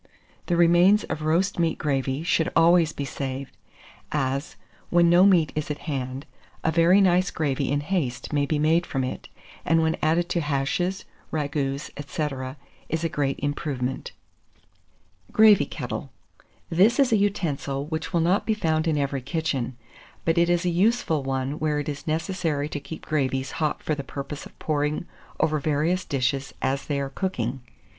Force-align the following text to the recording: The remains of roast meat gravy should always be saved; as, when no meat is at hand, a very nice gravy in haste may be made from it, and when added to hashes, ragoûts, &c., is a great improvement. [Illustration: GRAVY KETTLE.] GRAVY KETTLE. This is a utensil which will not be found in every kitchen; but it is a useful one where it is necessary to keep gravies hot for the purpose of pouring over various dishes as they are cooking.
The 0.47 0.57
remains 0.57 1.03
of 1.03 1.21
roast 1.21 1.59
meat 1.59 1.77
gravy 1.77 2.23
should 2.23 2.51
always 2.55 2.91
be 2.91 3.05
saved; 3.05 3.55
as, 4.11 4.55
when 4.89 5.11
no 5.11 5.25
meat 5.27 5.51
is 5.53 5.69
at 5.69 5.77
hand, 5.85 6.25
a 6.63 6.71
very 6.71 6.99
nice 6.99 7.29
gravy 7.29 7.69
in 7.71 7.81
haste 7.81 8.33
may 8.33 8.47
be 8.47 8.57
made 8.57 8.87
from 8.87 9.03
it, 9.03 9.29
and 9.63 9.83
when 9.83 9.95
added 10.01 10.27
to 10.29 10.41
hashes, 10.41 11.05
ragoûts, 11.31 11.91
&c., 12.07 12.55
is 12.89 13.03
a 13.03 13.09
great 13.09 13.37
improvement. 13.43 14.11
[Illustration: 14.11 15.31
GRAVY 15.33 15.65
KETTLE.] 15.67 15.99
GRAVY 15.99 16.09
KETTLE. 16.09 16.75
This 16.75 16.99
is 16.99 17.11
a 17.11 17.17
utensil 17.17 17.85
which 17.85 18.11
will 18.11 18.21
not 18.21 18.47
be 18.47 18.55
found 18.55 18.87
in 18.87 18.97
every 18.97 19.21
kitchen; 19.21 19.77
but 20.25 20.39
it 20.39 20.49
is 20.49 20.65
a 20.65 20.69
useful 20.71 21.21
one 21.21 21.59
where 21.59 21.77
it 21.77 21.87
is 21.87 22.07
necessary 22.07 22.67
to 22.69 22.79
keep 22.79 23.05
gravies 23.05 23.51
hot 23.61 23.83
for 23.83 23.93
the 23.93 24.03
purpose 24.03 24.47
of 24.47 24.57
pouring 24.57 25.05
over 25.39 25.59
various 25.59 26.03
dishes 26.03 26.55
as 26.59 26.87
they 26.87 26.99
are 26.99 27.09
cooking. 27.11 27.61